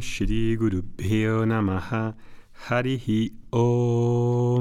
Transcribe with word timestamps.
Shri 0.00 0.56
Guru 0.56 0.82
Namaha 1.46 2.16
Harihi 2.68 3.34
Om. 3.50 4.60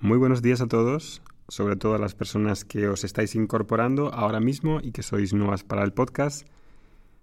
Muy 0.00 0.18
buenos 0.18 0.40
días 0.42 0.60
a 0.60 0.68
todos, 0.68 1.22
sobre 1.48 1.76
todo 1.76 1.94
a 1.94 1.98
las 1.98 2.14
personas 2.14 2.64
que 2.64 2.88
os 2.88 3.04
estáis 3.04 3.34
incorporando 3.34 4.14
ahora 4.14 4.40
mismo 4.40 4.80
y 4.82 4.92
que 4.92 5.02
sois 5.02 5.34
nuevas 5.34 5.64
para 5.64 5.82
el 5.82 5.92
podcast. 5.92 6.46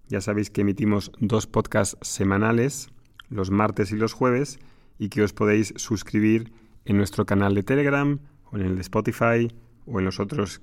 Ya 0.10 0.22
sabéis 0.22 0.50
que 0.50 0.62
emitimos 0.62 1.12
dos 1.20 1.48
podcasts 1.48 1.98
semanales, 2.02 2.90
los 3.30 3.50
martes 3.50 3.92
y 3.92 3.96
los 3.96 4.14
jueves, 4.14 4.60
y 5.00 5.10
que 5.10 5.24
os 5.24 5.34
podéis 5.34 5.74
suscribir 5.78 6.52
en 6.86 6.98
nuestro 6.98 7.26
canal 7.26 7.56
de 7.56 7.64
Telegram 7.64 8.20
o 8.52 8.58
en 8.58 8.64
el 8.64 8.76
de 8.76 8.82
Spotify 8.82 9.52
o 9.86 10.00
en 10.00 10.06
los 10.06 10.20
otros 10.20 10.62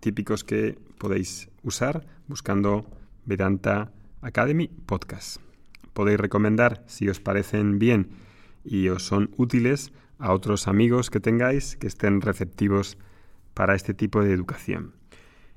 típicos 0.00 0.44
que 0.44 0.78
podéis 0.98 1.48
usar 1.62 2.06
buscando 2.26 2.86
Vedanta 3.24 3.92
Academy 4.20 4.68
Podcast. 4.68 5.40
Podéis 5.92 6.18
recomendar, 6.18 6.84
si 6.86 7.08
os 7.08 7.20
parecen 7.20 7.78
bien 7.78 8.10
y 8.64 8.88
os 8.88 9.02
son 9.02 9.30
útiles, 9.36 9.92
a 10.18 10.32
otros 10.32 10.66
amigos 10.66 11.10
que 11.10 11.20
tengáis 11.20 11.76
que 11.76 11.86
estén 11.86 12.20
receptivos 12.20 12.98
para 13.54 13.74
este 13.74 13.94
tipo 13.94 14.22
de 14.22 14.32
educación. 14.32 14.94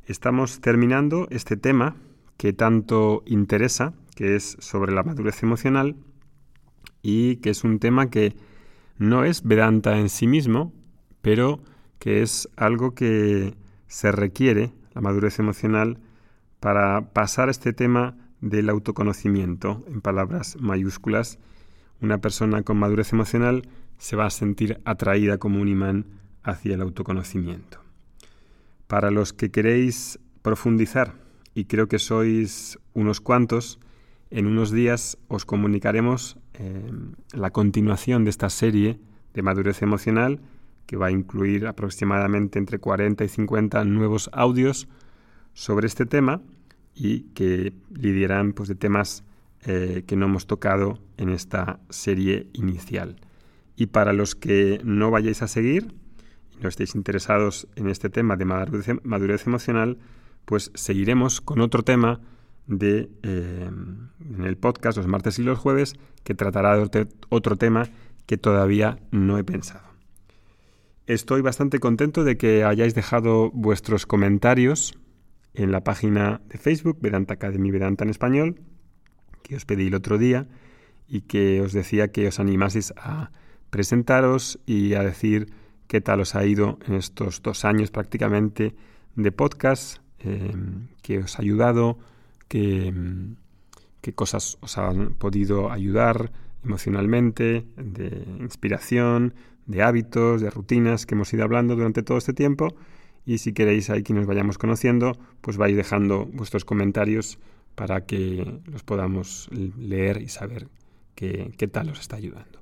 Estamos 0.06 0.62
terminando 0.62 1.28
este 1.32 1.58
tema 1.58 1.96
que 2.38 2.54
tanto 2.54 3.24
interesa, 3.26 3.94
que 4.16 4.36
es 4.36 4.58
sobre 4.60 4.94
la 4.94 5.04
madurez 5.04 5.44
emocional, 5.44 5.96
y 7.02 7.38
que 7.38 7.50
es 7.50 7.64
un 7.64 7.80
tema 7.80 8.10
que 8.10 8.36
no 8.98 9.24
es 9.24 9.44
Vedanta 9.44 9.98
en 9.98 10.10
sí 10.10 10.28
mismo, 10.28 10.74
pero 11.22 11.62
que 11.98 12.22
es 12.22 12.50
algo 12.56 12.94
que 12.94 13.56
se 13.88 14.12
requiere, 14.12 14.74
la 14.94 15.02
madurez 15.02 15.40
emocional, 15.40 15.98
para 16.60 17.14
pasar 17.14 17.50
este 17.50 17.74
tema 17.74 18.16
del 18.42 18.70
autoconocimiento, 18.70 19.84
en 19.88 20.02
palabras 20.02 20.58
mayúsculas. 20.60 21.40
Una 22.02 22.18
persona 22.18 22.64
con 22.64 22.78
madurez 22.78 23.14
emocional 23.14 23.68
se 23.98 24.16
va 24.16 24.26
a 24.26 24.32
sentir 24.32 24.82
atraída 24.84 25.38
como 25.38 25.62
un 25.62 25.68
imán 25.68 26.06
hacia 26.44 26.74
el 26.74 26.82
autoconocimiento. 26.82 27.80
Para 28.88 29.12
los 29.12 29.32
que 29.32 29.52
queréis 29.52 30.20
profundizar, 30.42 31.14
y 31.54 31.66
creo 31.66 31.88
que 31.88 32.00
sois 32.00 32.80
unos 32.94 33.22
cuantos, 33.22 33.80
en 34.32 34.48
unos 34.48 34.72
días 34.72 35.18
os 35.28 35.46
comunicaremos 35.46 36.38
eh, 36.54 36.92
la 37.34 37.52
continuación 37.52 38.24
de 38.24 38.32
esta 38.32 38.50
serie 38.50 39.00
de 39.34 39.42
madurez 39.42 39.82
emocional 39.82 40.42
que 40.86 40.98
va 40.98 41.08
a 41.08 41.12
incluir 41.12 41.68
aproximadamente 41.68 42.58
entre 42.58 42.80
40 42.80 43.24
y 43.24 43.28
50 43.28 43.84
nuevos 43.86 44.30
audios 44.34 44.88
sobre 45.54 45.88
este 45.88 46.06
tema 46.06 46.42
y 46.96 47.22
que 47.34 47.74
lidiarán 47.94 48.54
pues, 48.54 48.70
de 48.70 48.76
temas 48.76 49.24
eh, 49.64 50.04
que 50.08 50.16
no 50.16 50.26
hemos 50.26 50.48
tocado 50.48 51.00
en 51.18 51.30
esta 51.30 51.80
serie 51.90 52.48
inicial. 52.54 53.18
Y 53.76 53.88
para 53.88 54.14
los 54.14 54.36
que 54.36 54.82
no 54.84 55.12
vayáis 55.12 55.42
a 55.42 55.48
seguir 55.48 55.94
y 56.52 56.62
no 56.62 56.70
estéis 56.70 56.96
interesados 56.96 57.68
en 57.76 57.88
este 57.88 58.10
tema 58.10 58.36
de 58.36 58.46
madurez, 58.46 59.48
emocional, 59.48 59.98
pues 60.46 60.72
seguiremos 60.74 61.42
con 61.42 61.62
otro 61.62 61.84
tema 61.84 62.22
de, 62.68 63.10
eh, 63.24 63.70
en 63.70 64.44
el 64.44 64.58
podcast 64.58 64.98
los 64.98 65.08
martes 65.08 65.40
y 65.40 65.44
los 65.44 65.60
jueves 65.60 65.96
que 66.24 66.36
tratará 66.36 66.78
de 66.78 67.08
otro 67.30 67.56
tema 67.56 67.88
que 68.26 68.38
todavía 68.38 69.00
no 69.12 69.38
he 69.38 69.44
pensado. 69.44 69.92
Estoy 71.08 71.42
bastante 71.42 71.80
contento 71.80 72.24
de 72.24 72.38
que 72.38 72.64
hayáis 72.64 72.96
dejado 72.96 73.52
vuestros 73.52 74.06
comentarios 74.06 74.98
en 75.54 75.72
la 75.72 75.84
página 75.84 76.42
de 76.48 76.58
Facebook, 76.58 76.98
Vedanta 77.02 77.34
Academy 77.34 77.72
Vedanta 77.72 78.04
en 78.04 78.10
español, 78.10 78.62
que 79.44 79.56
os 79.56 79.66
pedí 79.66 79.88
el 79.88 79.96
otro 79.96 80.18
día 80.18 80.48
y 81.08 81.22
que 81.22 81.62
os 81.62 81.74
decía 81.74 82.12
que 82.12 82.28
os 82.28 82.40
animaseis 82.40 82.94
a 82.98 83.32
presentaros 83.70 84.60
y 84.66 84.94
a 84.94 85.04
decir 85.04 85.52
qué 85.88 86.00
tal 86.00 86.22
os 86.22 86.36
ha 86.36 86.46
ido 86.46 86.80
en 86.88 86.96
estos 86.96 87.42
dos 87.42 87.66
años 87.66 87.92
prácticamente 87.92 88.76
de 89.16 89.32
podcast, 89.32 89.98
eh, 90.20 90.54
que 91.02 91.20
os 91.20 91.38
ha 91.38 91.42
ayudado, 91.42 92.00
qué 92.48 92.94
cosas 94.16 94.58
os 94.62 94.78
han 94.78 95.16
podido 95.16 95.72
ayudar 95.72 96.32
emocionalmente, 96.64 97.66
de 97.76 98.26
inspiración, 98.40 99.34
de 99.66 99.84
hábitos, 99.84 100.42
de 100.42 100.50
rutinas 100.50 101.06
que 101.06 101.16
hemos 101.16 101.34
ido 101.34 101.44
hablando 101.44 101.76
durante 101.76 102.04
todo 102.04 102.18
este 102.18 102.34
tiempo 102.34 102.76
y 103.26 103.38
si 103.38 103.54
queréis 103.54 103.90
ahí 103.90 104.04
que 104.04 104.14
nos 104.14 104.26
vayamos 104.26 104.58
conociendo, 104.58 105.18
pues 105.42 105.58
vais 105.58 105.76
dejando 105.76 106.26
vuestros 106.26 106.66
comentarios 106.66 107.40
para 107.76 108.06
que 108.06 108.60
los 108.66 108.84
podamos 108.84 109.50
leer 109.52 110.22
y 110.22 110.28
saber 110.28 110.68
qué, 111.16 111.70
tal 111.72 111.90
os 111.90 112.00
está 112.00 112.16
ayudando. 112.16 112.60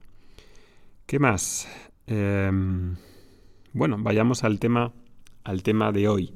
¿Qué 1.05 1.19
más? 1.19 1.67
Em, 2.07 2.95
bueno, 3.73 3.97
vayamos 3.99 4.43
al 4.43 4.59
tema, 4.59 4.93
al 5.43 5.63
tema 5.63 5.91
de 5.91 6.07
hoy. 6.07 6.33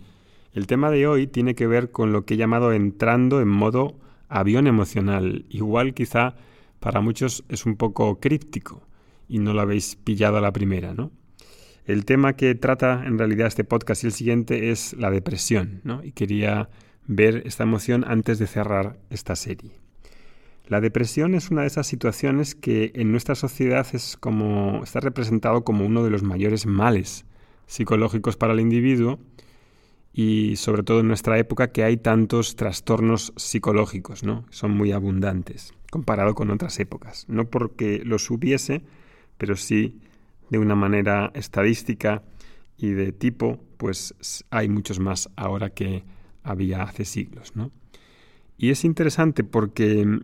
El 0.53 0.67
tema 0.67 0.89
de 0.91 1.07
hoy 1.07 1.27
tiene 1.27 1.55
que 1.55 1.67
ver 1.67 1.91
con 1.91 2.11
lo 2.11 2.25
que 2.25 2.35
he 2.35 2.37
llamado 2.37 2.73
entrando 2.73 3.41
en 3.41 3.49
modo 3.49 3.95
avión 4.29 4.67
emocional. 4.67 5.45
Igual 5.49 5.93
quizá 5.93 6.35
para 6.79 7.01
muchos 7.01 7.43
es 7.49 7.65
un 7.65 7.75
poco 7.75 8.19
críptico 8.19 8.83
y 9.27 9.39
no 9.39 9.53
lo 9.53 9.61
habéis 9.61 9.95
pillado 9.95 10.37
a 10.37 10.41
la 10.41 10.53
primera, 10.53 10.93
¿no? 10.93 11.11
El 11.85 12.05
tema 12.05 12.33
que 12.33 12.55
trata 12.55 13.03
en 13.05 13.17
realidad 13.17 13.47
este 13.47 13.63
podcast 13.63 14.03
y 14.03 14.07
el 14.07 14.13
siguiente 14.13 14.71
es 14.71 14.93
la 14.93 15.11
depresión, 15.11 15.81
¿no? 15.83 16.03
Y 16.03 16.11
quería 16.11 16.69
ver 17.07 17.43
esta 17.45 17.63
emoción 17.63 18.05
antes 18.07 18.39
de 18.39 18.47
cerrar 18.47 18.97
esta 19.09 19.35
serie. 19.35 19.71
La 20.67 20.79
depresión 20.79 21.35
es 21.35 21.51
una 21.51 21.61
de 21.61 21.67
esas 21.67 21.87
situaciones 21.87 22.55
que 22.55 22.93
en 22.95 23.11
nuestra 23.11 23.35
sociedad 23.35 23.85
es 23.91 24.15
como 24.15 24.81
está 24.81 25.01
representado 25.01 25.65
como 25.65 25.85
uno 25.85 26.05
de 26.05 26.09
los 26.09 26.23
mayores 26.23 26.65
males 26.65 27.25
psicológicos 27.67 28.37
para 28.37 28.53
el 28.53 28.61
individuo 28.61 29.19
y 30.13 30.55
sobre 30.55 30.83
todo 30.83 31.01
en 31.01 31.07
nuestra 31.09 31.37
época 31.37 31.71
que 31.73 31.83
hay 31.83 31.97
tantos 31.97 32.55
trastornos 32.55 33.33
psicológicos, 33.35 34.23
¿no? 34.23 34.45
Son 34.51 34.71
muy 34.71 34.93
abundantes 34.93 35.73
comparado 35.91 36.33
con 36.33 36.49
otras 36.49 36.79
épocas, 36.79 37.25
no 37.27 37.49
porque 37.49 38.01
los 38.03 38.31
hubiese, 38.31 38.81
pero 39.37 39.55
sí 39.55 39.99
de 40.53 40.59
una 40.59 40.75
manera 40.75 41.31
estadística 41.33 42.21
y 42.77 42.91
de 42.91 43.11
tipo, 43.11 43.59
pues 43.77 44.13
hay 44.51 44.69
muchos 44.69 44.99
más 44.99 45.27
ahora 45.35 45.71
que 45.71 46.03
había 46.43 46.83
hace 46.83 47.05
siglos. 47.05 47.55
¿no? 47.55 47.71
Y 48.55 48.69
es 48.69 48.85
interesante 48.85 49.43
porque 49.43 50.05
mm, 50.05 50.21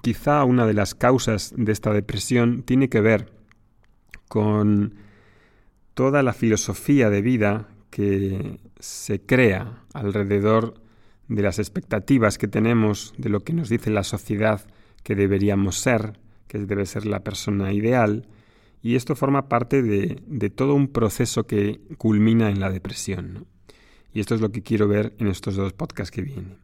quizá 0.00 0.42
una 0.44 0.66
de 0.66 0.72
las 0.72 0.94
causas 0.94 1.52
de 1.54 1.70
esta 1.70 1.92
depresión 1.92 2.62
tiene 2.62 2.88
que 2.88 3.02
ver 3.02 3.30
con 4.26 4.94
toda 5.92 6.22
la 6.22 6.32
filosofía 6.32 7.10
de 7.10 7.20
vida 7.20 7.68
que 7.90 8.58
se 8.80 9.20
crea 9.20 9.82
alrededor 9.92 10.80
de 11.28 11.42
las 11.42 11.58
expectativas 11.58 12.38
que 12.38 12.48
tenemos 12.48 13.12
de 13.18 13.28
lo 13.28 13.40
que 13.40 13.52
nos 13.52 13.68
dice 13.68 13.90
la 13.90 14.02
sociedad 14.02 14.62
que 15.02 15.14
deberíamos 15.14 15.76
ser, 15.76 16.18
que 16.48 16.58
debe 16.58 16.86
ser 16.86 17.04
la 17.04 17.20
persona 17.20 17.74
ideal, 17.74 18.26
y 18.86 18.94
esto 18.94 19.16
forma 19.16 19.48
parte 19.48 19.82
de, 19.82 20.50
todo 20.50 20.76
un 20.76 20.86
proceso 20.86 21.44
que 21.44 21.80
culmina 21.98 22.50
en 22.50 22.60
la 22.60 22.70
depresión. 22.70 23.48
Y 24.12 24.20
esto 24.20 24.36
es 24.36 24.40
lo 24.40 24.52
que 24.52 24.62
quiero 24.62 24.86
ver 24.86 25.12
en 25.18 25.26
estos 25.26 25.56
dos 25.56 25.72
podcasts 25.72 26.12
que 26.12 26.22
vienen. 26.22 26.58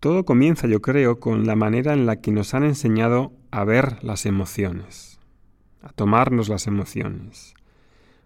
Todo 0.00 0.24
comienza, 0.24 0.66
yo 0.66 0.82
creo, 0.82 1.20
con 1.20 1.46
la 1.46 1.54
manera 1.54 1.92
en 1.92 2.04
la 2.04 2.20
que 2.20 2.32
nos 2.32 2.52
han 2.52 2.64
enseñado 2.64 3.32
a 3.52 3.62
ver 3.62 4.02
las 4.02 4.26
emociones, 4.26 5.20
a 5.82 5.92
tomarnos 5.92 6.48
las 6.48 6.66
emociones. 6.66 7.54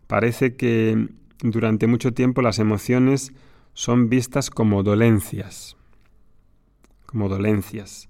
Parece 0.07 0.57
que 0.57 1.11
durante 1.43 1.87
mucho 1.87 2.15
tiempo 2.15 2.41
las 2.41 2.59
emociones 2.59 3.35
son 3.75 4.09
vistas 4.09 4.49
como 4.49 4.83
dolencias, 4.83 5.77
como 7.05 7.29
dolencias. 7.29 8.09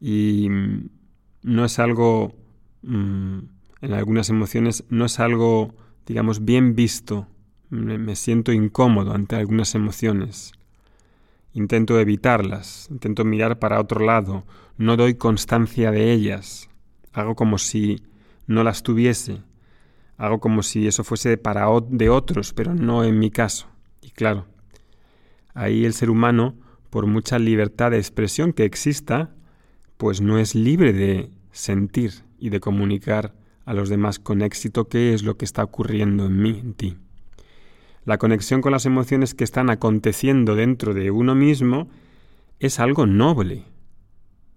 Y 0.00 0.46
no 1.42 1.64
es 1.64 1.80
algo 1.80 2.36
Mm, 2.82 3.38
en 3.80 3.92
algunas 3.92 4.28
emociones 4.28 4.84
no 4.88 5.04
es 5.04 5.20
algo, 5.20 5.74
digamos, 6.06 6.44
bien 6.44 6.74
visto. 6.74 7.26
Me, 7.70 8.16
siento 8.16 8.52
incómodo 8.52 9.12
ante 9.12 9.36
algunas 9.36 9.74
emociones. 9.74 10.52
Intento 11.52 11.98
evitarlas, 11.98 12.88
intento 12.90 13.24
mirar 13.24 13.58
para 13.58 13.80
otro 13.80 14.04
lado, 14.04 14.44
no 14.76 14.96
doy 14.96 15.14
constancia 15.14 15.90
de 15.90 16.12
ellas. 16.12 16.68
Hago 17.12 17.34
como 17.34 17.58
si 17.58 18.02
no 18.46 18.64
las 18.64 18.82
tuviese. 18.82 19.42
Hago 20.16 20.40
como 20.40 20.62
si 20.62 20.86
eso 20.86 21.04
fuese 21.04 21.36
para 21.36 21.66
de 21.88 22.08
otros, 22.08 22.52
pero 22.52 22.74
no 22.74 23.04
en 23.04 23.18
mi 23.18 23.30
caso. 23.30 23.68
Y 24.00 24.10
claro, 24.10 24.46
ahí 25.54 25.84
el 25.84 25.92
ser 25.92 26.10
humano, 26.10 26.56
por 26.90 27.06
mucha 27.06 27.38
libertad 27.38 27.90
de 27.90 27.98
expresión 27.98 28.52
que 28.52 28.64
exista, 28.64 29.34
pues 29.96 30.20
no 30.20 30.38
es 30.38 30.54
libre 30.54 30.92
de 30.92 31.30
sentir 31.52 32.27
y 32.38 32.50
de 32.50 32.60
comunicar 32.60 33.34
a 33.64 33.74
los 33.74 33.88
demás 33.88 34.18
con 34.18 34.42
éxito 34.42 34.88
qué 34.88 35.12
es 35.12 35.22
lo 35.22 35.36
que 35.36 35.44
está 35.44 35.62
ocurriendo 35.62 36.26
en 36.26 36.40
mí, 36.40 36.58
en 36.58 36.74
ti. 36.74 36.96
La 38.04 38.16
conexión 38.16 38.62
con 38.62 38.72
las 38.72 38.86
emociones 38.86 39.34
que 39.34 39.44
están 39.44 39.68
aconteciendo 39.68 40.54
dentro 40.54 40.94
de 40.94 41.10
uno 41.10 41.34
mismo 41.34 41.90
es 42.58 42.80
algo 42.80 43.06
noble, 43.06 43.64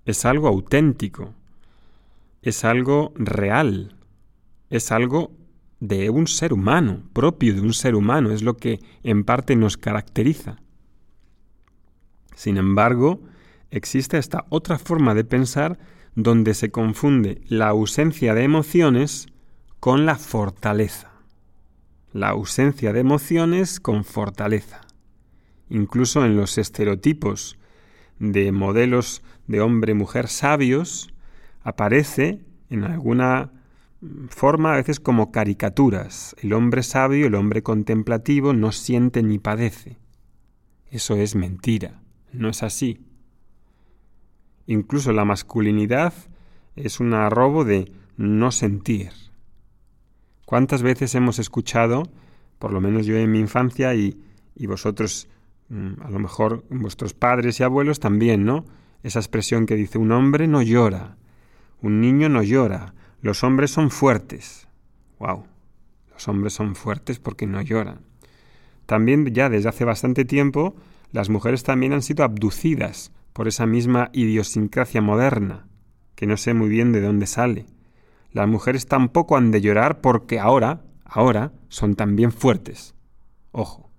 es 0.06 0.24
algo 0.26 0.48
auténtico, 0.48 1.34
es 2.42 2.64
algo 2.64 3.12
real, 3.16 3.98
es 4.70 4.92
algo 4.92 5.32
de 5.82 6.10
un 6.10 6.28
ser 6.28 6.54
humano, 6.54 7.04
propio 7.12 7.54
de 7.54 7.62
un 7.62 7.74
ser 7.74 7.96
humano, 7.96 8.32
es 8.32 8.44
lo 8.44 8.56
que 8.56 8.80
en 9.04 9.26
parte 9.26 9.56
nos 9.56 9.76
caracteriza. 9.76 10.62
Sin 12.36 12.58
embargo, 12.58 13.22
existe 13.70 14.18
esta 14.18 14.46
otra 14.50 14.80
forma 14.80 15.14
de 15.14 15.26
pensar 15.26 15.78
donde 16.16 16.54
se 16.54 16.72
confunde 16.72 17.42
la 17.48 17.70
ausencia 17.70 18.34
de 18.34 18.44
emociones 18.44 19.28
con 19.80 20.06
la 20.06 20.16
fortaleza. 20.16 21.12
La 22.14 22.30
ausencia 22.30 22.94
de 22.94 23.00
emociones 23.00 23.80
con 23.80 24.04
fortaleza. 24.04 24.82
Incluso 25.70 26.26
en 26.26 26.36
los 26.36 26.58
estereotipos 26.58 27.58
de 28.20 28.52
modelos 28.52 29.24
de 29.48 29.62
hombre-mujer 29.62 30.28
sabios, 30.28 31.14
aparece 31.64 32.42
en 32.70 32.84
alguna 32.84 33.52
forma 34.30 34.74
a 34.74 34.78
veces 34.78 35.00
como 35.00 35.32
caricaturas. 35.32 36.36
El 36.42 36.54
hombre 36.54 36.84
sabio, 36.84 37.28
el 37.28 37.36
hombre 37.36 37.64
contemplativo 37.64 38.54
no 38.54 38.72
siente 38.72 39.24
ni 39.24 39.40
padece. 39.40 39.98
Eso 40.90 41.16
es 41.16 41.36
mentira, 41.36 42.02
no 42.34 42.50
es 42.50 42.64
así. 42.64 43.06
Incluso 44.68 45.12
la 45.12 45.26
masculinidad 45.26 46.14
es 46.76 47.00
un 47.00 47.14
arrobo 47.14 47.66
de 47.66 47.92
no 48.18 48.52
sentir. 48.52 49.12
¿Cuántas 50.46 50.84
veces 50.84 51.16
hemos 51.16 51.40
escuchado, 51.40 52.04
por 52.60 52.74
lo 52.74 52.82
menos 52.82 53.06
yo 53.06 53.16
en 53.18 53.32
mi 53.32 53.40
infancia 53.40 53.96
y, 53.96 54.20
y 54.56 54.68
vosotros, 54.68 55.28
mm, 55.70 56.02
a 56.02 56.10
lo 56.10 56.20
mejor 56.20 56.66
vuestros 56.70 57.14
padres 57.14 57.60
y 57.60 57.64
abuelos 57.64 58.00
también, 58.00 58.46
¿no? 58.46 58.66
Esa 59.04 59.20
expresión 59.20 59.66
que 59.66 59.76
dice 59.76 59.98
un 59.98 60.12
hombre 60.12 60.48
no 60.48 60.62
llora, 60.62 61.18
un 61.82 62.02
niño 62.02 62.30
no 62.30 62.44
llora, 62.44 62.94
los 63.22 63.44
hombres 63.44 63.72
son 63.72 63.90
fuertes. 63.90 64.68
¡Wow! 65.20 65.46
Los 66.12 66.28
hombres 66.28 66.54
son 66.54 66.76
fuertes 66.76 67.20
porque 67.20 67.48
no 67.48 67.62
lloran. 67.62 68.02
También 68.86 69.26
ya 69.34 69.50
desde 69.50 69.70
hace 69.70 69.86
bastante 69.86 70.26
tiempo 70.26 70.76
las 71.12 71.30
mujeres 71.30 71.64
también 71.64 71.94
han 71.94 72.02
sido 72.02 72.24
abducidas 72.24 73.12
por 73.34 73.48
esa 73.48 73.66
misma 73.66 74.10
idiosincrasia 74.14 75.02
moderna, 75.02 75.68
que 76.16 76.28
no 76.28 76.38
sé 76.38 76.54
muy 76.54 76.70
bien 76.70 76.92
de 76.92 77.02
dónde 77.02 77.28
sale. 77.28 77.66
Las 78.32 78.48
mujeres 78.48 78.86
tampoco 78.86 79.38
han 79.38 79.52
de 79.52 79.62
llorar 79.62 80.02
porque 80.02 80.40
ahora, 80.40 80.82
ahora, 81.04 81.52
son 81.70 81.96
también 81.96 82.32
fuertes. 82.32 82.96
Ojo. 83.52 83.90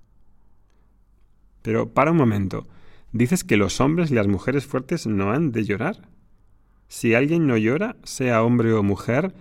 Pero 1.63 1.93
para 1.93 2.11
un 2.11 2.17
momento, 2.17 2.67
¿dices 3.13 3.45
que 3.45 3.57
los 3.57 3.81
hombres 3.81 4.11
y 4.11 4.15
las 4.15 4.27
mujeres 4.27 4.67
fuertes 4.67 5.07
no 5.07 5.33
han 5.33 5.53
de 5.53 5.65
llorar? 5.65 6.09
Si 6.89 7.15
alguien 7.15 7.47
no 7.47 7.57
llora, 7.57 7.97
sea 8.03 8.43
hombre 8.43 8.73
o 8.73 8.83
mujer, 8.83 9.35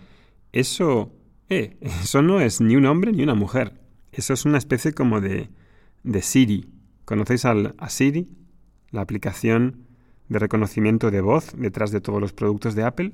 eso, 0.52 1.12
eh, 1.50 1.78
eso 1.82 2.22
no 2.22 2.40
es 2.40 2.62
ni 2.62 2.76
un 2.76 2.86
hombre 2.86 3.12
ni 3.12 3.24
una 3.24 3.36
mujer. 3.36 3.80
Eso 4.12 4.34
es 4.34 4.46
una 4.46 4.58
especie 4.58 4.94
como 4.94 5.22
de, 5.22 5.50
de 6.04 6.22
Siri. 6.22 6.70
¿Conocéis 7.06 7.46
al, 7.46 7.76
a 7.78 7.90
Siri? 7.90 8.30
La 8.92 9.02
aplicación 9.02 9.88
de 10.30 10.40
reconocimiento 10.40 11.12
de 11.12 11.22
voz 11.22 11.54
detrás 11.58 11.92
de 11.92 12.02
todos 12.02 12.22
los 12.22 12.34
productos 12.34 12.76
de 12.76 12.84
Apple. 12.84 13.12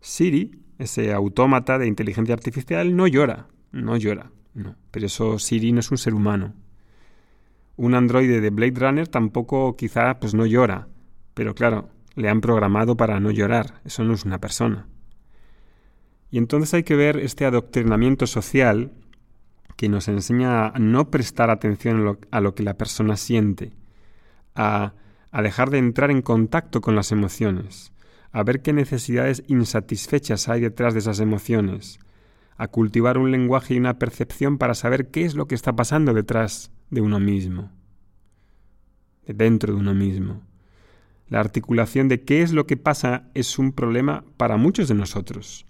Siri, 0.00 0.62
ese 0.78 1.12
autómata 1.12 1.78
de 1.78 1.86
inteligencia 1.86 2.34
artificial, 2.34 2.96
no 2.96 3.06
llora. 3.06 3.48
No 3.72 3.96
llora. 3.96 4.30
No. 4.54 4.76
Pero 4.90 5.06
eso 5.06 5.38
Siri 5.38 5.72
no 5.72 5.80
es 5.80 5.90
un 5.90 5.98
ser 5.98 6.14
humano. 6.14 6.54
Un 7.76 7.94
androide 7.94 8.40
de 8.40 8.50
Blade 8.50 8.78
Runner 8.78 9.08
tampoco 9.08 9.76
quizá 9.76 10.18
pues 10.18 10.34
no 10.34 10.44
llora. 10.46 10.88
Pero 11.34 11.54
claro, 11.54 11.88
le 12.14 12.28
han 12.28 12.40
programado 12.40 12.96
para 12.96 13.20
no 13.20 13.30
llorar. 13.30 13.80
Eso 13.84 14.04
no 14.04 14.14
es 14.14 14.24
una 14.24 14.38
persona. 14.38 14.86
Y 16.30 16.38
entonces 16.38 16.74
hay 16.74 16.82
que 16.82 16.96
ver 16.96 17.16
este 17.16 17.44
adoctrinamiento 17.44 18.26
social 18.26 18.92
que 19.76 19.88
nos 19.88 20.08
enseña 20.08 20.68
a 20.68 20.78
no 20.78 21.10
prestar 21.10 21.50
atención 21.50 22.18
a 22.30 22.40
lo, 22.40 22.54
que 22.54 22.62
la 22.62 22.74
persona 22.74 23.16
siente, 23.16 23.72
a, 24.54 24.94
dejar 25.42 25.70
de 25.70 25.78
entrar 25.78 26.10
en 26.10 26.22
contacto 26.22 26.80
con 26.80 26.96
las 26.96 27.12
emociones, 27.12 27.92
a 28.32 28.42
ver 28.42 28.62
qué 28.62 28.72
necesidades 28.72 29.42
insatisfechas 29.46 30.48
hay 30.48 30.60
detrás 30.60 30.94
de 30.94 31.00
esas 31.00 31.20
emociones, 31.20 31.98
a 32.56 32.68
cultivar 32.68 33.18
un 33.18 33.30
lenguaje 33.30 33.74
y 33.74 33.78
una 33.78 33.98
percepción 33.98 34.58
para 34.58 34.74
saber 34.74 35.10
qué 35.10 35.24
es 35.24 35.34
lo 35.34 35.46
que 35.46 35.54
está 35.54 35.74
pasando 35.74 36.12
detrás 36.12 36.70
de 36.90 37.00
uno 37.00 37.20
mismo, 37.20 37.70
de 39.26 39.34
dentro 39.34 39.72
de 39.72 39.80
uno 39.80 39.94
mismo. 39.94 40.42
La 41.28 41.40
articulación 41.40 42.08
de 42.08 42.22
qué 42.22 42.42
es 42.42 42.52
lo 42.52 42.66
que 42.66 42.76
pasa 42.76 43.28
es 43.34 43.58
un 43.58 43.72
problema 43.72 44.24
para 44.36 44.56
muchos 44.56 44.88
de 44.88 44.94
nosotros. 44.94 45.64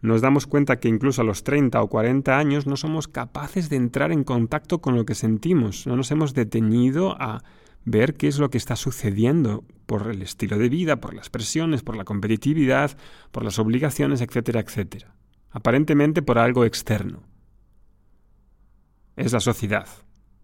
Nos 0.00 0.20
damos 0.20 0.46
cuenta 0.46 0.78
que 0.78 0.88
incluso 0.88 1.22
a 1.22 1.24
los 1.24 1.42
30 1.42 1.82
o 1.82 1.88
40 1.88 2.38
años 2.38 2.68
no 2.68 2.76
somos 2.76 3.08
capaces 3.08 3.68
de 3.68 3.76
entrar 3.76 4.12
en 4.12 4.22
contacto 4.22 4.80
con 4.80 4.94
lo 4.94 5.04
que 5.04 5.16
sentimos, 5.16 5.88
no 5.88 5.96
nos 5.96 6.12
hemos 6.12 6.34
detenido 6.34 7.20
a 7.20 7.42
ver 7.88 8.14
qué 8.14 8.28
es 8.28 8.38
lo 8.38 8.50
que 8.50 8.58
está 8.58 8.76
sucediendo 8.76 9.64
por 9.86 10.10
el 10.10 10.22
estilo 10.22 10.58
de 10.58 10.68
vida, 10.68 11.00
por 11.00 11.14
las 11.14 11.30
presiones, 11.30 11.82
por 11.82 11.96
la 11.96 12.04
competitividad, 12.04 12.96
por 13.30 13.44
las 13.44 13.58
obligaciones, 13.58 14.20
etcétera, 14.20 14.60
etcétera. 14.60 15.14
Aparentemente 15.50 16.22
por 16.22 16.38
algo 16.38 16.64
externo. 16.64 17.22
Es 19.16 19.32
la 19.32 19.40
sociedad. 19.40 19.88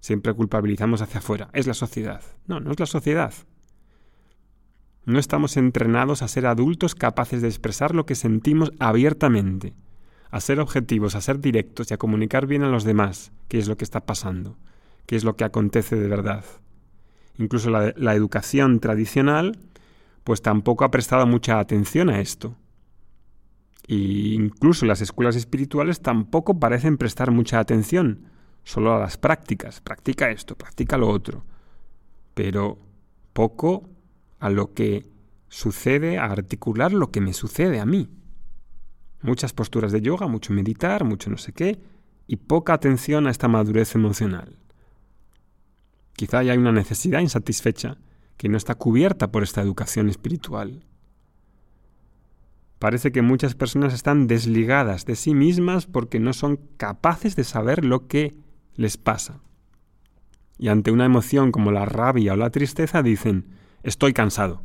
Siempre 0.00 0.35
culpabilizamos 0.35 1.02
hacia 1.02 1.19
afuera. 1.19 1.50
Es 1.52 1.67
la 1.67 1.75
sociedad. 1.75 2.23
No, 2.46 2.61
no 2.61 2.73
es 2.73 2.81
la 2.81 2.87
sociedad. 2.87 3.35
No 5.06 5.19
estamos 5.19 5.58
entrenados 5.58 6.23
a 6.23 6.29
ser 6.29 6.47
adultos 6.47 6.94
capaces 6.94 7.43
de 7.43 7.49
expresar 7.49 7.94
lo 7.94 8.06
que 8.06 8.14
sentimos 8.14 8.73
abiertamente, 8.79 9.75
a 10.31 10.40
ser 10.40 10.61
objetivos, 10.61 11.14
a 11.14 11.20
ser 11.20 11.40
directos 11.40 11.90
y 11.90 11.94
a 11.94 11.99
comunicar 11.99 12.47
bien 12.47 12.62
a 12.62 12.70
los 12.70 12.85
demás 12.85 13.31
qué 13.49 13.58
es 13.58 13.69
lo 13.69 13.76
que 13.76 13.85
está 13.85 14.06
pasando, 14.06 14.56
qué 15.05 15.17
es 15.17 15.25
lo 15.25 15.37
que 15.37 15.44
acontece 15.44 15.97
de 15.97 16.08
verdad. 16.08 16.44
Incluso 17.39 17.71
la, 17.71 18.15
educación 18.15 18.81
tradicional, 18.81 19.59
pues 20.23 20.41
tampoco 20.43 20.85
ha 20.85 20.91
prestado 20.91 21.27
mucha 21.27 21.59
atención 21.59 22.09
a 22.09 22.21
esto. 22.21 22.57
Y 23.87 24.35
incluso 24.35 24.87
las 24.87 25.01
escuelas 25.01 25.37
espirituales 25.37 26.01
tampoco 26.01 26.59
parecen 26.59 26.97
prestar 26.97 27.31
mucha 27.31 27.59
atención, 27.59 28.27
solo 28.63 28.95
a 28.95 29.01
las 29.01 29.19
prácticas. 29.19 29.81
Practica 29.81 30.31
esto, 30.31 30.55
practica 30.55 30.97
lo 30.97 31.09
otro. 31.09 31.45
Pero 32.35 32.79
poco 33.33 33.89
a 34.39 34.49
lo 34.49 34.73
que 34.73 35.07
sucede, 35.49 36.19
a 36.19 36.25
articular 36.25 36.93
lo 36.93 37.11
que 37.11 37.21
me 37.21 37.33
sucede 37.33 37.81
a 37.81 37.87
mí. 37.87 38.09
Muchas 39.23 39.53
posturas 39.53 39.93
de 39.93 40.00
yoga, 40.00 40.26
mucho 40.26 40.53
meditar, 40.53 41.05
mucho 41.05 41.31
no 41.31 41.37
sé 41.37 41.53
qué, 41.53 41.81
y 42.26 42.37
poca 42.37 42.75
atención 42.75 43.26
a 43.26 43.31
esta 43.31 43.49
madurez 43.49 43.95
emocional. 43.95 44.57
Quizá 46.14 46.38
hay 46.38 46.50
una 46.50 46.73
necesidad 46.73 47.21
insatisfecha 47.21 47.99
que 48.37 48.49
no 48.49 48.56
está 48.56 48.75
cubierta 48.75 49.30
por 49.30 49.42
esta 49.42 49.62
educación 49.62 50.09
espiritual. 50.09 50.85
Parece 52.78 53.12
que 53.12 53.23
muchas 53.23 53.54
personas 53.54 53.94
están 53.94 54.26
desligadas 54.26 55.06
de 55.06 55.16
sí 55.16 55.35
mismas 55.35 55.87
porque 55.87 56.21
no 56.21 56.33
son 56.33 56.59
capaces 56.76 57.37
de 57.37 57.44
saber 57.44 57.85
lo 57.85 58.09
que 58.09 58.35
les 58.75 58.97
pasa. 58.97 59.40
Y 60.59 60.68
ante 60.68 60.90
una 60.90 61.04
emoción 61.04 61.50
como 61.50 61.73
la 61.73 61.85
rabia 61.85 62.35
o 62.35 62.37
la 62.37 62.50
tristeza 62.50 63.02
dicen, 63.02 63.54
Estoy 63.85 64.14
cansado. 64.14 64.62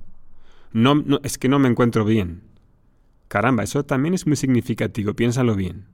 No, 0.72 1.04
es 1.24 1.38
que 1.38 1.50
no 1.50 1.60
me 1.60 1.68
encuentro 1.68 2.06
bien. 2.06 2.44
Caramba, 3.28 3.64
eso 3.64 3.84
también 3.84 4.14
es 4.14 4.26
muy 4.26 4.38
significativo, 4.38 5.14
piénsalo 5.14 5.56
bien. 5.56 5.88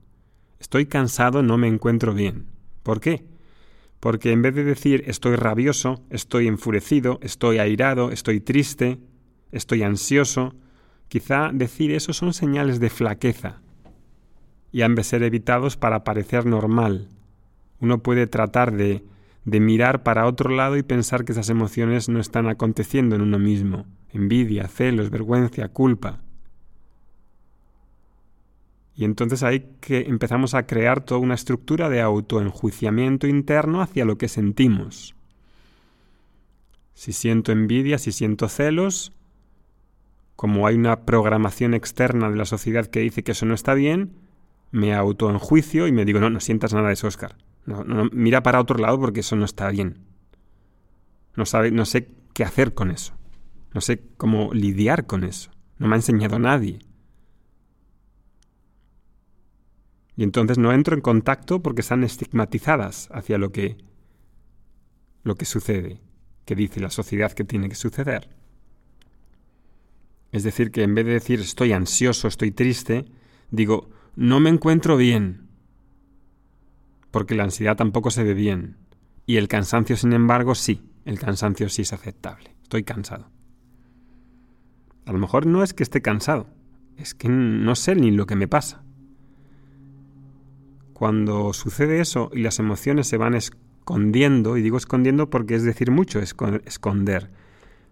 Estoy 0.60 0.86
cansado, 0.86 1.42
no 1.42 1.58
me 1.58 1.66
encuentro 1.66 2.14
bien. 2.14 2.46
¿Por 2.84 3.00
qué? 3.00 3.26
Porque 4.06 4.30
en 4.30 4.40
vez 4.40 4.54
de 4.54 4.62
decir 4.62 5.02
estoy 5.08 5.34
rabioso, 5.34 6.00
estoy 6.10 6.46
enfurecido, 6.46 7.18
estoy 7.22 7.58
airado, 7.58 8.12
estoy 8.12 8.38
triste, 8.38 9.00
estoy 9.50 9.82
ansioso, 9.82 10.54
quizá 11.08 11.50
decir 11.52 11.90
eso 11.90 12.12
son 12.12 12.32
señales 12.32 12.78
de 12.78 12.88
flaqueza 12.88 13.62
y 14.70 14.82
han 14.82 14.94
de 14.94 15.02
ser 15.02 15.24
evitados 15.24 15.76
para 15.76 16.04
parecer 16.04 16.46
normal. 16.46 17.08
Uno 17.80 18.00
puede 18.00 18.28
tratar 18.28 18.70
de 18.76 19.02
de 19.44 19.58
mirar 19.58 20.04
para 20.04 20.26
otro 20.26 20.50
lado 20.50 20.76
y 20.76 20.84
pensar 20.84 21.24
que 21.24 21.32
esas 21.32 21.50
emociones 21.50 22.08
no 22.08 22.20
están 22.20 22.48
aconteciendo 22.48 23.16
en 23.16 23.22
uno 23.22 23.40
mismo. 23.40 23.86
Envidia, 24.12 24.68
celos, 24.68 25.10
vergüenza, 25.10 25.68
culpa. 25.70 26.20
Y 28.96 29.04
entonces 29.04 29.42
ahí 29.42 29.68
que 29.80 30.06
empezamos 30.08 30.54
a 30.54 30.66
crear 30.66 31.02
toda 31.04 31.20
una 31.20 31.34
estructura 31.34 31.90
de 31.90 32.00
autoenjuiciamiento 32.00 33.26
interno 33.26 33.82
hacia 33.82 34.06
lo 34.06 34.16
que 34.16 34.28
sentimos. 34.28 35.14
Si 36.94 37.12
siento 37.12 37.52
envidia, 37.52 37.98
si 37.98 38.10
siento 38.10 38.48
celos, 38.48 39.12
como 40.34 40.66
hay 40.66 40.76
una 40.76 41.04
programación 41.04 41.74
externa 41.74 42.30
de 42.30 42.36
la 42.36 42.46
sociedad 42.46 42.86
que 42.86 43.00
dice 43.00 43.22
que 43.22 43.32
eso 43.32 43.44
no 43.44 43.52
está 43.52 43.74
bien, 43.74 44.14
me 44.70 44.94
autoenjuicio 44.94 45.86
y 45.86 45.92
me 45.92 46.06
digo, 46.06 46.18
no, 46.18 46.30
no 46.30 46.40
sientas 46.40 46.72
nada 46.72 46.88
de 46.88 46.94
eso, 46.94 47.06
Oscar. 47.06 47.36
No, 47.66 47.84
mira 48.12 48.42
para 48.42 48.60
otro 48.60 48.78
lado 48.78 48.98
porque 48.98 49.20
eso 49.20 49.36
no 49.36 49.44
está 49.44 49.68
bien. 49.70 49.98
No, 51.34 51.44
sabe, 51.44 51.70
no 51.70 51.84
sé 51.84 52.08
qué 52.32 52.44
hacer 52.44 52.72
con 52.72 52.90
eso. 52.90 53.12
No 53.74 53.82
sé 53.82 54.02
cómo 54.16 54.54
lidiar 54.54 55.06
con 55.06 55.22
eso. 55.22 55.50
No 55.78 55.86
me 55.86 55.94
ha 55.94 55.98
enseñado 55.98 56.38
nadie. 56.38 56.78
Y 60.16 60.22
entonces 60.22 60.58
no 60.58 60.72
entro 60.72 60.94
en 60.94 61.02
contacto 61.02 61.62
porque 61.62 61.82
están 61.82 62.04
estigmatizadas 62.04 63.08
hacia 63.12 63.38
lo 63.38 63.52
que 63.52 63.76
lo 65.22 65.34
que 65.34 65.44
sucede, 65.44 66.00
que 66.44 66.54
dice 66.54 66.80
la 66.80 66.90
sociedad 66.90 67.32
que 67.32 67.44
tiene 67.44 67.68
que 67.68 67.74
suceder. 67.74 68.28
Es 70.30 70.44
decir, 70.44 70.70
que 70.70 70.84
en 70.84 70.94
vez 70.94 71.04
de 71.04 71.12
decir 71.12 71.40
estoy 71.40 71.72
ansioso, 71.72 72.28
estoy 72.28 72.52
triste, 72.52 73.06
digo 73.50 73.90
no 74.14 74.40
me 74.40 74.48
encuentro 74.48 74.96
bien. 74.96 75.48
Porque 77.10 77.34
la 77.34 77.44
ansiedad 77.44 77.76
tampoco 77.76 78.10
se 78.10 78.24
ve 78.24 78.34
bien. 78.34 78.76
Y 79.26 79.36
el 79.36 79.48
cansancio, 79.48 79.96
sin 79.96 80.12
embargo, 80.12 80.54
sí. 80.54 80.90
El 81.04 81.18
cansancio 81.18 81.68
sí 81.68 81.82
es 81.82 81.92
aceptable. 81.92 82.56
Estoy 82.62 82.82
cansado. 82.82 83.30
A 85.04 85.12
lo 85.12 85.18
mejor 85.18 85.46
no 85.46 85.62
es 85.62 85.72
que 85.72 85.84
esté 85.84 86.02
cansado, 86.02 86.48
es 86.96 87.14
que 87.14 87.28
no 87.28 87.76
sé 87.76 87.94
ni 87.94 88.10
lo 88.10 88.26
que 88.26 88.34
me 88.34 88.48
pasa. 88.48 88.82
Cuando 90.96 91.52
sucede 91.52 92.00
eso 92.00 92.30
y 92.32 92.40
las 92.40 92.58
emociones 92.58 93.06
se 93.06 93.18
van 93.18 93.34
escondiendo, 93.34 94.56
y 94.56 94.62
digo 94.62 94.78
escondiendo 94.78 95.28
porque 95.28 95.54
es 95.54 95.62
decir 95.62 95.90
mucho, 95.90 96.20
esconder, 96.20 97.30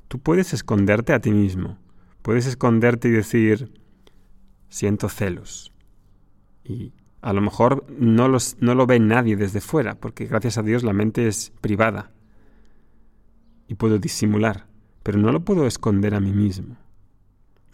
tú 0.08 0.20
puedes 0.20 0.54
esconderte 0.54 1.12
a 1.12 1.20
ti 1.20 1.30
mismo, 1.30 1.76
puedes 2.23 2.46
esconderte 2.46 3.08
y 3.08 3.11
decir, 3.11 3.78
siento 4.70 5.11
celos. 5.11 5.70
Y 6.64 6.94
a 7.20 7.34
lo 7.34 7.42
mejor 7.42 7.84
no, 7.90 8.26
los, 8.28 8.56
no 8.61 8.75
lo 8.75 8.87
ve 8.87 8.99
nadie 9.00 9.37
desde 9.37 9.61
fuera, 9.61 9.96
porque 9.96 10.25
gracias 10.25 10.56
a 10.56 10.62
Dios 10.62 10.82
la 10.82 10.94
mente 10.94 11.28
es 11.28 11.52
privada 11.61 12.11
y 13.68 13.75
puedo 13.75 13.99
disimular, 13.99 14.66
pero 15.02 15.18
no 15.18 15.30
lo 15.30 15.44
puedo 15.44 15.66
esconder 15.66 16.14
a 16.14 16.20
mí 16.20 16.32
mismo. 16.32 16.78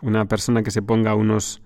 Una 0.03 0.25
persona 0.25 0.65
que 0.65 0.73
se 0.73 0.83
ponga 0.83 1.15
unos 1.15 1.63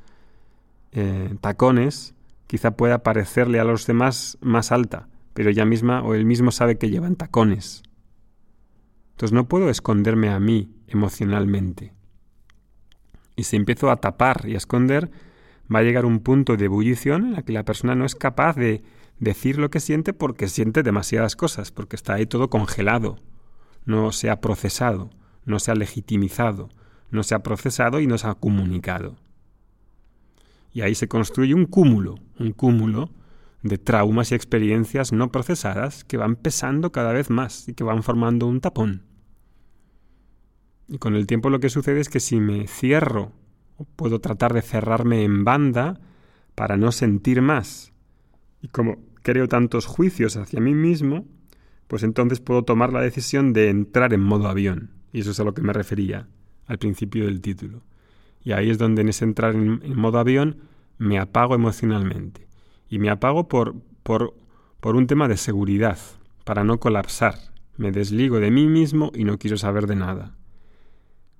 eh, 0.93 1.35
tacones 1.41 2.14
quizá 2.47 2.77
pueda 2.77 3.03
parecerle 3.03 3.61
a 3.61 3.65
los 3.65 3.87
demás 3.87 4.39
más 4.41 4.73
alta, 4.73 5.09
pero 5.33 5.51
ella 5.51 5.65
misma 5.65 6.03
o 6.03 6.15
él 6.15 6.25
mismo 6.25 6.51
sabe 6.51 6.79
que 6.79 6.91
llevan 6.91 7.17
tacones. 7.17 7.83
Entonces 9.13 9.33
no 9.33 9.49
puedo 9.49 9.71
esconderme 9.71 10.29
a 10.29 10.41
mí 10.41 10.71
emocionalmente. 10.89 11.93
Y 13.37 13.45
si 13.45 13.57
empiezo 13.57 13.91
a 13.91 13.97
tapar 13.97 14.43
y 14.47 14.55
a 14.55 14.59
esconder, 14.59 15.11
va 15.73 15.81
a 15.81 15.83
llegar 15.83 16.05
un 16.05 16.21
punto 16.21 16.57
de 16.57 16.67
ebullición 16.67 17.27
en 17.27 17.33
la 17.33 17.43
que 17.43 17.53
la 17.53 17.65
persona 17.65 17.95
no 17.95 18.05
es 18.05 18.15
capaz 18.15 18.57
de 18.57 18.83
decir 19.19 19.59
lo 19.59 19.71
que 19.71 19.81
siente 19.81 20.13
porque 20.13 20.49
siente 20.49 20.83
demasiadas 20.83 21.37
cosas, 21.37 21.73
porque 21.73 21.97
está 21.97 22.15
ahí 22.15 22.27
todo 22.27 22.51
congelado, 22.51 23.19
no 23.85 24.13
se 24.13 24.31
ha 24.31 24.41
procesado, 24.41 25.11
no 25.45 25.59
se 25.59 25.71
ha 25.71 25.75
legitimizado, 25.75 26.69
no 27.11 27.23
se 27.23 27.35
ha 27.35 27.43
procesado 27.43 28.01
y 28.01 28.07
no 28.07 28.19
se 28.19 28.27
ha 28.27 28.35
comunicado. 28.35 29.17
Y 30.75 30.83
ahí 30.83 30.95
se 30.95 31.09
construye 31.09 31.55
un 31.55 31.65
cúmulo, 31.65 32.17
un 32.39 32.53
cúmulo 32.53 33.11
de 33.63 33.79
traumas 33.79 34.31
y 34.31 34.35
experiencias 34.35 35.13
no 35.13 35.33
procesadas 35.33 36.05
que 36.05 36.19
van 36.19 36.37
pesando 36.37 36.93
cada 36.93 37.13
vez 37.13 37.31
más 37.31 37.67
y 37.69 37.73
que 37.73 37.85
van 37.85 38.03
formando 38.03 38.47
un 38.47 38.61
tapón. 38.61 39.05
Y 40.89 40.99
con 40.99 41.15
el 41.15 41.27
tiempo 41.27 41.49
lo 41.49 41.61
que 41.61 41.71
sucede 41.71 42.01
es 42.01 42.11
que 42.11 42.21
si 42.21 42.41
me 42.41 42.67
cierro, 42.67 43.33
o 43.79 43.85
puedo 43.85 44.21
tratar 44.21 44.53
de 44.53 44.61
cerrarme 44.61 45.23
en 45.23 45.45
banda 45.45 45.99
para 46.55 46.77
no 46.77 46.93
sentir 46.93 47.41
más, 47.41 47.93
y 48.61 48.69
como 48.69 48.99
creo 49.23 49.49
tantos 49.49 49.87
juicios 49.87 50.37
hacia 50.37 50.61
mí 50.61 50.75
mismo, 50.75 51.27
pues 51.87 52.03
entonces 52.03 52.41
puedo 52.41 52.65
tomar 52.65 52.93
la 52.93 53.01
decisión 53.01 53.53
de 53.53 53.71
entrar 53.71 54.13
en 54.13 54.21
modo 54.21 54.49
avión. 54.49 54.91
Y 55.13 55.21
eso 55.21 55.31
es 55.31 55.41
a 55.41 55.45
lo 55.45 55.55
que 55.55 55.63
me 55.63 55.73
refería 55.73 56.29
al 56.67 56.79
principio 56.79 57.27
del 57.27 57.41
título. 57.41 57.83
Y 58.45 58.53
ahí 58.53 58.71
es 58.71 58.79
donde 58.79 59.03
en 59.03 59.09
ese 59.09 59.25
entrar 59.25 59.55
en, 59.55 59.97
modo 59.97 60.19
avión 60.19 60.59
me 60.99 61.19
apago 61.19 61.55
emocionalmente. 61.55 62.47
Y 62.89 62.99
me 62.99 63.11
apago 63.11 63.49
por, 63.49 63.75
por, 64.03 64.35
por 64.81 64.95
un 64.95 65.07
tema 65.07 65.27
de 65.27 65.37
seguridad, 65.37 65.99
para 66.45 66.63
no 66.63 66.79
colapsar. 66.79 67.35
Me 67.77 67.91
desligo 67.91 68.39
de 68.39 68.51
mí 68.51 68.67
mismo 68.67 69.11
y 69.15 69.25
no 69.25 69.39
quiero 69.39 69.57
saber 69.57 69.87
de 69.87 69.97
nada. 69.97 70.37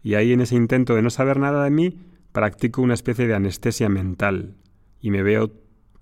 Y 0.03 0.15
ahí 0.15 0.33
en 0.33 0.41
ese 0.41 0.57
intento 0.57 0.95
de 0.95 1.03
no 1.03 1.11
saber 1.11 1.39
nada 1.39 1.63
de 1.63 1.71
mí, 1.71 1.99
practico 2.33 2.83
una 2.83 2.95
especie 2.95 3.29
de 3.29 3.35
anestesia 3.35 3.89
mental 3.89 4.57
y 5.01 5.11
me 5.11 5.23
veo 5.23 5.53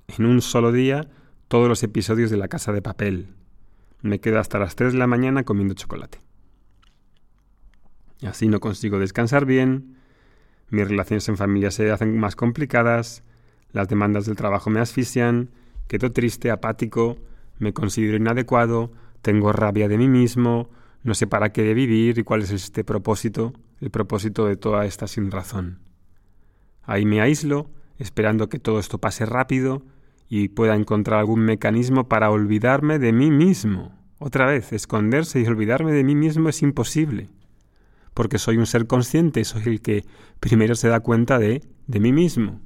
en 0.07 0.25
un 0.25 0.41
solo 0.41 0.73
día 0.73 1.09
todos 1.49 1.69
los 1.69 1.83
episodios 1.83 2.31
de 2.31 2.37
La 2.37 2.49
Casa 2.49 2.73
de 2.73 2.81
Papel. 2.81 3.35
Me 4.01 4.21
quedo 4.21 4.39
hasta 4.39 4.59
las 4.59 4.77
3 4.77 4.93
de 4.93 4.99
la 4.99 5.07
mañana 5.07 5.45
comiendo 5.45 5.75
chocolate. 5.75 6.21
Y 8.21 8.27
así 8.27 8.49
no 8.49 8.61
consigo 8.61 8.99
descansar 8.99 9.45
bien, 9.45 9.97
mis 10.73 10.89
relaciones 10.89 11.29
en 11.29 11.37
familia 11.37 11.71
se 11.71 11.91
hacen 11.91 12.19
más 12.19 12.35
complicadas, 12.35 13.23
las 13.73 13.89
demandas 13.89 14.25
del 14.25 14.37
trabajo 14.37 14.71
me 14.71 14.81
asfixian, 14.81 15.51
quedo 15.87 16.13
triste, 16.13 16.51
apático, 16.51 17.19
me 17.59 17.75
considero 17.75 18.17
inadecuado, 18.17 18.91
tengo 19.21 19.53
rabia 19.53 19.87
de 19.87 19.99
mí 19.99 20.09
mismo, 20.09 20.71
no 21.03 21.13
sé 21.15 21.27
para 21.27 21.53
qué 21.53 21.63
de 21.63 21.75
vivir 21.75 22.19
y 22.19 22.25
cuál 22.25 22.41
es 22.41 22.51
este 22.51 22.85
propósito, 22.85 23.53
el 23.81 23.91
propósito 23.91 24.47
de 24.47 24.57
toda 24.57 24.87
esta 24.87 25.07
sin 25.07 25.31
razón. 25.31 25.81
Ahí 26.85 27.05
me 27.05 27.21
aíslo, 27.21 27.69
esperando 27.99 28.49
que 28.49 28.59
todo 28.59 28.81
esto 28.81 28.99
pase 28.99 29.27
rápido 29.27 29.83
y 30.29 30.49
pueda 30.49 30.75
encontrar 30.75 31.21
algún 31.21 31.41
mecanismo 31.41 32.09
para 32.09 32.31
olvidarme 32.31 32.99
de 32.99 33.13
mí 33.13 33.31
mismo. 33.31 33.93
Otra 34.19 34.47
vez, 34.47 34.73
esconderse 34.73 35.41
y 35.41 35.47
olvidarme 35.47 35.93
de 35.93 36.03
mí 36.03 36.15
mismo 36.15 36.49
es 36.49 36.63
imposible, 36.63 37.29
porque 38.15 38.39
soy 38.39 38.57
un 38.59 38.67
ser 38.67 38.87
consciente, 38.87 39.45
soy 39.45 39.63
el 39.67 39.83
que 39.83 40.05
primero 40.41 40.75
se 40.75 40.89
da 40.89 41.01
cuenta 41.01 41.39
de, 41.39 41.63
de 41.87 42.01
mí 42.01 42.13
mismo. 42.13 42.61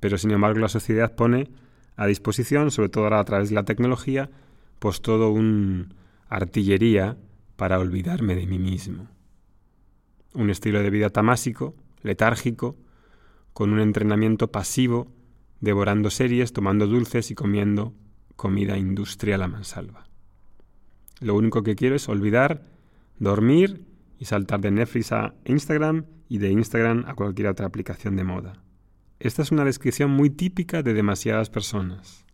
Pero 0.00 0.18
sin 0.18 0.30
embargo 0.32 0.58
la 0.58 0.68
sociedad 0.68 1.14
pone 1.14 1.50
a 1.96 2.06
disposición, 2.06 2.70
sobre 2.70 2.88
todo 2.88 3.14
a 3.14 3.24
través 3.24 3.50
de 3.50 3.54
la 3.54 3.64
tecnología, 3.64 4.30
pues 4.78 5.00
todo 5.00 5.30
un 5.30 5.94
artillería 6.28 7.16
para 7.56 7.78
olvidarme 7.78 8.34
de 8.34 8.46
mí 8.46 8.58
mismo 8.58 9.08
un 10.34 10.50
estilo 10.50 10.82
de 10.82 10.90
vida 10.90 11.10
tamásico, 11.10 11.74
letárgico, 12.02 12.76
con 13.52 13.72
un 13.72 13.80
entrenamiento 13.80 14.50
pasivo, 14.50 15.12
devorando 15.60 16.10
series, 16.10 16.52
tomando 16.52 16.86
dulces 16.86 17.30
y 17.30 17.34
comiendo 17.34 17.94
comida 18.36 18.78
industrial 18.78 19.42
a 19.42 19.48
mansalva. 19.48 20.06
Lo 21.20 21.34
único 21.34 21.62
que 21.62 21.76
quiero 21.76 21.94
es 21.94 22.08
olvidar, 22.08 22.62
dormir 23.22 23.84
y 24.18 24.26
saltar 24.26 24.60
de 24.60 24.70
Netflix 24.70 25.12
a 25.12 25.34
Instagram 25.44 26.06
y 26.28 26.38
de 26.38 26.50
Instagram 26.50 27.04
a 27.06 27.14
cualquier 27.14 27.48
otra 27.48 27.66
aplicación 27.66 28.16
de 28.16 28.24
moda. 28.24 28.62
Esta 29.20 29.42
es 29.42 29.52
una 29.52 29.64
descripción 29.64 30.10
muy 30.10 30.30
típica 30.30 30.82
de 30.82 30.94
demasiadas 30.94 31.50
personas. 31.50 32.24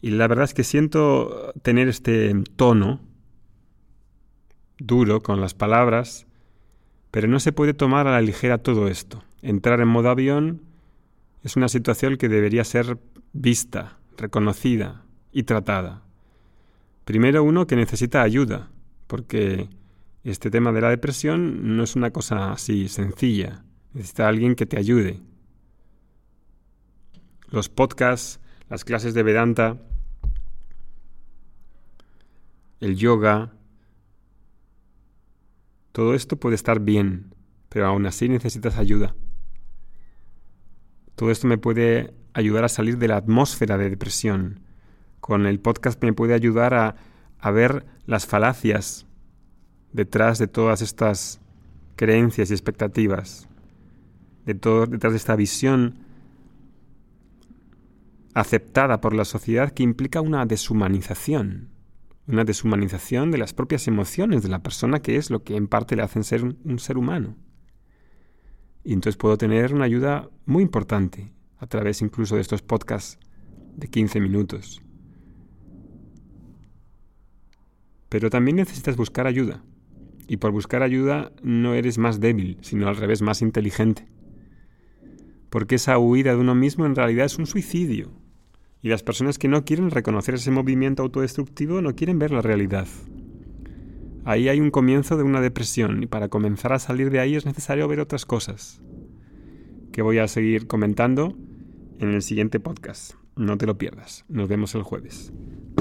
Y 0.00 0.10
la 0.10 0.26
verdad 0.26 0.44
es 0.44 0.54
que 0.54 0.64
siento 0.64 1.52
tener 1.62 1.88
este 1.88 2.34
tono 2.56 3.00
duro 4.78 5.22
con 5.22 5.40
las 5.40 5.54
palabras 5.54 6.26
pero 7.14 7.28
no 7.28 7.38
se 7.38 7.52
puede 7.52 7.74
tomar 7.74 8.08
a 8.08 8.10
la 8.10 8.20
ligera 8.20 8.58
todo 8.58 8.88
esto. 8.88 9.22
Entrar 9.40 9.80
en 9.80 9.86
modo 9.86 10.10
avión 10.10 10.62
es 11.44 11.54
una 11.54 11.68
situación 11.68 12.16
que 12.16 12.28
debería 12.28 12.64
ser 12.64 12.98
vista, 13.32 13.98
reconocida 14.18 15.04
y 15.30 15.44
tratada. 15.44 16.02
Primero 17.04 17.44
uno 17.44 17.68
que 17.68 17.76
necesita 17.76 18.20
ayuda, 18.20 18.68
porque 19.06 19.68
este 20.30 20.50
tema 20.50 20.72
de 20.72 20.80
la 20.80 20.90
depresión 20.90 21.76
no 21.76 21.84
es 21.84 21.96
una 21.96 22.10
cosa 22.10 22.52
así 22.52 22.88
sencilla. 22.88 23.64
Necesita 23.92 24.28
alguien 24.28 24.54
que 24.54 24.66
te 24.66 24.78
ayude. 24.78 25.20
Los 27.48 27.68
podcasts, 27.68 28.40
las 28.68 28.84
clases 28.84 29.14
de 29.14 29.22
Vedanta, 29.22 29.78
el 32.80 32.96
yoga, 32.96 33.52
todo 35.92 36.14
esto 36.14 36.36
puede 36.36 36.56
estar 36.56 36.80
bien, 36.80 37.34
pero 37.68 37.86
aún 37.86 38.04
así 38.06 38.28
necesitas 38.28 38.78
ayuda. 38.78 39.14
Todo 41.14 41.30
esto 41.30 41.46
me 41.46 41.58
puede 41.58 42.12
ayudar 42.32 42.64
a 42.64 42.68
salir 42.68 42.98
de 42.98 43.08
la 43.08 43.16
atmósfera 43.16 43.78
de 43.78 43.90
depresión. 43.90 44.60
Con 45.20 45.46
el 45.46 45.60
podcast 45.60 46.02
me 46.02 46.12
puede 46.12 46.34
ayudar 46.34 46.74
a, 46.74 47.50
ver 47.52 47.86
las 48.06 48.26
falacias 48.26 49.06
detrás 49.94 50.38
de 50.38 50.46
todas 50.46 50.82
estas 50.82 51.40
creencias 51.96 52.50
y 52.50 52.52
expectativas, 52.52 53.48
detrás 54.44 54.90
de 54.90 55.16
esta 55.16 55.36
visión 55.36 56.00
aceptada 58.34 59.00
por 59.00 59.14
la 59.14 59.24
sociedad 59.24 59.70
que 59.70 59.82
implica 59.84 60.20
una 60.20 60.44
deshumanización 60.44 61.70
una 62.26 62.44
deshumanización 62.44 63.30
de 63.30 63.38
las 63.38 63.52
propias 63.52 63.86
emociones 63.86 64.42
de 64.42 64.48
la 64.48 64.62
persona, 64.62 65.00
que 65.00 65.16
es 65.16 65.30
lo 65.30 65.42
que 65.42 65.56
en 65.56 65.68
parte 65.68 65.96
le 65.96 66.02
hacen 66.02 66.24
ser 66.24 66.42
un, 66.42 66.78
ser 66.78 66.96
humano. 66.96 67.36
Y 68.82 68.92
entonces 68.92 69.16
puedo 69.16 69.36
tener 69.36 69.74
una 69.74 69.84
ayuda 69.84 70.28
muy 70.46 70.62
importante 70.62 71.32
a 71.58 71.66
través 71.66 72.02
incluso 72.02 72.36
de 72.36 72.42
estos 72.42 72.62
podcasts 72.62 73.18
de 73.76 73.88
15 73.88 74.20
minutos. 74.20 74.82
Pero 78.08 78.30
también 78.30 78.56
necesitas 78.56 78.96
buscar 78.96 79.26
ayuda. 79.26 79.62
Y 80.26 80.38
por 80.38 80.52
buscar 80.52 80.82
ayuda 80.82 81.32
no 81.42 81.74
eres 81.74 81.98
más 81.98 82.20
débil, 82.20 82.58
sino 82.62 82.88
al 82.88 82.96
revés, 82.96 83.22
más 83.22 83.42
inteligente. 83.42 84.06
Porque 85.50 85.76
esa 85.76 85.98
huida 85.98 86.32
de 86.32 86.40
uno 86.40 86.54
mismo 86.54 86.86
en 86.86 86.94
realidad 86.94 87.26
es 87.26 87.38
un 87.38 87.46
suicidio. 87.46 88.10
Y 88.82 88.88
las 88.88 89.02
personas 89.02 89.38
que 89.38 89.48
no 89.48 89.64
quieren 89.64 89.90
reconocer 89.90 90.34
ese 90.34 90.50
movimiento 90.50 91.02
autodestructivo 91.02 91.80
no 91.80 91.94
quieren 91.94 92.18
ver 92.18 92.32
la 92.32 92.42
realidad. 92.42 92.86
Ahí 94.24 94.48
hay 94.48 94.60
un 94.60 94.70
comienzo 94.70 95.16
de 95.16 95.22
una 95.22 95.40
depresión 95.40 96.02
y 96.02 96.06
para 96.06 96.28
comenzar 96.28 96.72
a 96.72 96.78
salir 96.78 97.10
de 97.10 97.20
ahí 97.20 97.36
es 97.36 97.44
necesario 97.44 97.86
ver 97.88 98.00
otras 98.00 98.24
cosas 98.24 98.80
que 99.92 100.02
voy 100.02 100.18
a 100.18 100.28
seguir 100.28 100.66
comentando 100.66 101.36
en 101.98 102.10
el 102.10 102.22
siguiente 102.22 102.58
podcast. 102.58 103.12
No 103.36 103.58
te 103.58 103.66
lo 103.66 103.78
pierdas. 103.78 104.24
Nos 104.28 104.48
vemos 104.48 104.74
el 104.74 104.82
jueves. 104.82 105.32